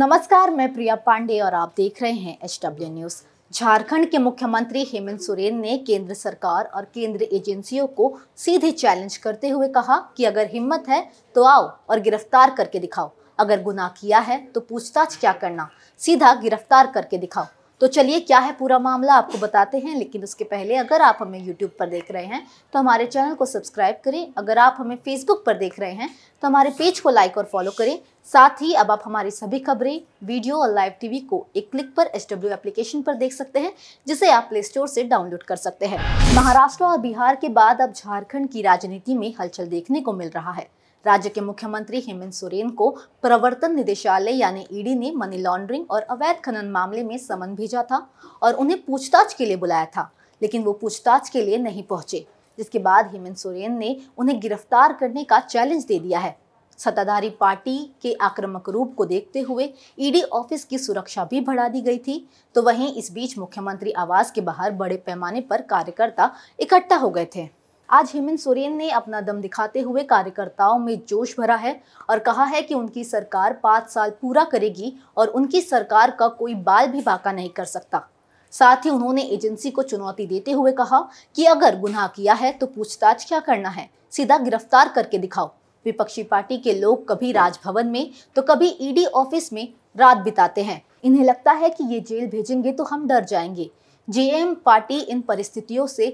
[0.00, 3.16] नमस्कार, मैं प्रिया पांडे और आप देख रहे हैं एच डब्ल्यू न्यूज़
[3.52, 9.48] झारखंड के मुख्यमंत्री हेमंत सोरेन ने केंद्र सरकार और केंद्र एजेंसियों को सीधे चैलेंज करते
[9.48, 11.04] हुए कहा कि अगर हिम्मत है
[11.36, 15.70] तो आओ और गिरफ़्तार करके दिखाओ। अगर गुनाह किया है तो पूछताछ क्या करना?
[16.00, 17.46] सीधा गिरफ़्तार करके दिखाओ।
[17.80, 19.14] तो चलिए, क्या है पूरा मामला?
[19.14, 22.78] आपको बताते हैं, लेकिन उसके पहले अगर आप हमें यूट्यूब पर देख रहे हैं तो
[22.78, 26.08] हमारे चैनल को सब्सक्राइब करें। अगर आप हमें फेसबुक पर देख रहे हैं
[26.42, 30.00] तो हमारे पेज को लाइक और फॉलो करें। साथ ही अब आप हमारी सभी खबरें,
[30.24, 33.72] वीडियो और लाइव टीवी को एक क्लिक पर एच एप्लीकेशन पर देख सकते हैं,
[34.06, 35.98] जिसे आप प्ले स्टोर से डाउनलोड कर सकते हैं।
[36.34, 40.52] महाराष्ट्र और बिहार के बाद अब झारखंड की राजनीति में हलचल देखने को मिल रहा
[40.52, 40.68] है।
[41.06, 42.90] राज्य के मुख्यमंत्री हेमंत सोरेन को
[43.22, 48.06] प्रवर्तन निदेशालय यानी ईडी ने मनी लॉन्ड्रिंग और अवैध खनन मामले में समन भेजा था
[48.42, 50.10] और उन्हें पूछताछ के लिए बुलाया था,
[50.42, 52.26] लेकिन वो पूछताछ के लिए नहीं पहुँचे।
[52.58, 56.36] जिसके बाद हेमंत सोरेन ने उन्हें गिरफ़्तार करने का चैलेंज दे दिया है।
[56.80, 61.80] सत्ताधारी पार्टी के आक्रामक रूप को देखते हुए ईडी ऑफ़िस की सुरक्षा भी बढ़ा दी
[61.80, 66.96] गई थी। तो वहीं इस बीच मुख्यमंत्री आवास के बाहर बड़े पैमाने पर कार्यकर्ता इकट्ठा
[66.96, 67.48] हो गए थे।
[67.88, 72.44] आज हेमंत सोरेन ने अपना दम दिखाते हुए कार्यकर्ताओं में जोश भरा है और कहा
[72.44, 77.02] है कि उनकी सरकार पाँच साल पूरा करेगी और उनकी सरकार का कोई बाल भी
[77.02, 78.06] बाका नहीं कर सकता।
[78.52, 82.66] साथ ही उन्होंने एजेंसी को चुनौती देते हुए कहा कि अगर गुनाह किया है तो
[82.66, 83.88] पूछताछ क्या करना है?
[84.12, 85.52] सीधा गिरफ़्तार करके दिखाओ।
[85.86, 90.82] विपक्षी पार्टी के लोग कभी राजभवन में तो कभी ईडी ऑफ़िस में रात बिताते हैं।
[91.04, 93.70] इन्हें लगता है कि ये जेल भेजेंगे तो हम डर जाएँगे।
[94.08, 96.06] जेएम पार्टी इन परिस्थितियों से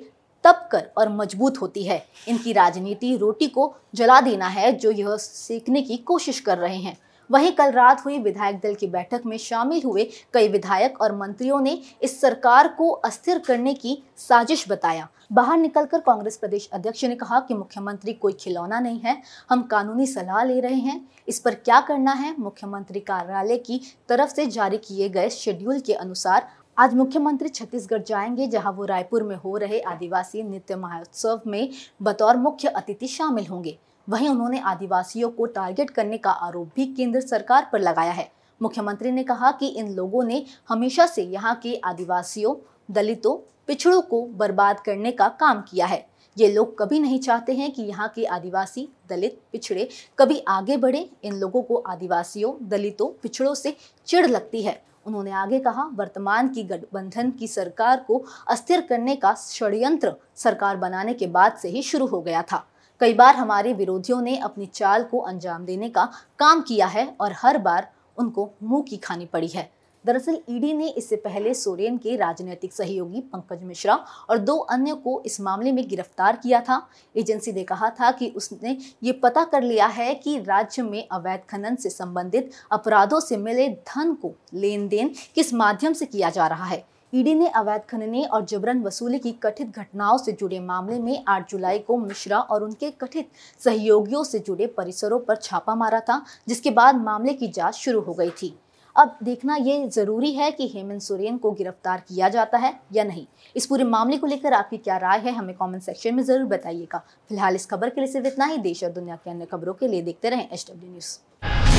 [0.45, 5.17] तप कर और मज़बूत होती है। इनकी राजनीति रोटी को जला देना है जो यह
[5.17, 6.97] सीखने की कोशिश कर रहे हैं।
[7.31, 11.61] वहीं कल रात हुई विधायक दल की बैठक में शामिल हुए कई विधायक और मंत्रियों
[11.61, 17.15] ने इस सरकार को अस्थिर करने की साजिश बताया। बाहर निकलकर कांग्रेस प्रदेश अध्यक्ष ने
[17.15, 19.17] कहा कि मुख्यमंत्री कोई खिलौना नहीं है,
[19.51, 22.35] हम कानूनी सलाह ले रहे हैं। इस पर क्या करना है?
[22.39, 28.47] मुख्यमंत्री कार्यालय की तरफ़ से जारी किए गए शेड्यूल के अनुसार आज मुख्यमंत्री छत्तीसगढ़ जाएँगे,
[28.47, 31.71] जहाँ वो रायपुर में हो रहे आदिवासी नृत्य महोत्सव में
[32.03, 33.79] बतौर मुख्य अतिथि शामिल होंगे।
[34.09, 38.31] वहीं उन्होंने आदिवासियों को टारगेट करने का आरोप भी केंद्र सरकार पर लगाया है।
[38.63, 42.55] मुख्यमंत्री ने कहा कि इन लोगों ने हमेशा से यहाँ के आदिवासियों,
[42.91, 46.07] दलितों, पिछड़ों को बर्बाद करने का काम किया है।
[46.37, 51.11] ये लोग कभी नहीं चाहते हैं कि यहाँ के आदिवासी, दलित, पिछड़े कभी आगे बढ़े।
[51.25, 56.63] इन लोगों को आदिवासियों, दलितों, पिछड़ों से चिड़ लगती है। उन्होंने आगे कहा, वर्तमान की
[56.63, 62.07] गठबंधन की सरकार को अस्थिर करने का षड्यंत्र सरकार बनाने के बाद से ही शुरू
[62.07, 62.65] हो गया था।
[63.01, 66.05] कई बार हमारे विरोधियों ने अपनी चाल को अंजाम देने का
[66.39, 69.71] काम किया है और हर बार उनको मुँह की खानी पड़ी है।
[70.05, 73.95] दरअसल, ईडी ने इससे पहले सोरेन के राजनीतिक सहयोगी पंकज मिश्रा
[74.31, 78.29] और दो अन्य को इस मामले में गिरफ़्तार किया था। एजेंसी ने कहा था कि
[78.29, 83.37] उसने ये पता कर लिया है कि राज्य में अवैध खनन से संबंधित अपराधों से
[83.37, 86.85] मिले धन को लेन देन किस माध्यम से किया जा रहा है।
[87.17, 91.49] ईडी ने अवैध खनने और जबरन वसूली की कथित घटनाओं से जुड़े मामले में 8
[91.51, 93.29] जुलाई को मिश्रा और उनके कथित
[93.61, 98.15] सहयोगियों से जुड़े परिसरों पर छापा मारा था, जिसके बाद मामले की जाँच शुरू हो
[98.15, 98.55] गई थी।
[98.97, 103.27] अब देखना ये ज़रूरी है कि हेमंत सोरेन को गिरफ़्तार किया जाता है या नहीं।
[103.57, 106.99] इस पूरे मामले को लेकर आपकी क्या राय है, हमें कमेंट सेक्शन में ज़रूर बताइएगा।
[107.29, 109.89] फ़िलहाल इस खबर के लिए सिर्फ़ इतना ही। देश और दुनिया के अन्य खबरों के
[109.89, 111.19] लिए देखते रहें एच न्यूज़।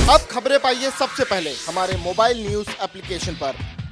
[0.09, 3.76] अब खबरें पाइए सबसे पहले हमारे मोबाइल न्यूज़ एप्लीकेशन पर।